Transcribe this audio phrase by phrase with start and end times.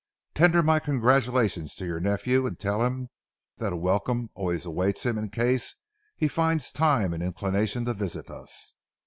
[0.33, 3.09] Tender my congratulations to your nephew, and tell him
[3.57, 5.75] that a welcome always awaits him in case
[6.17, 8.73] he finds time and inclination to visit us.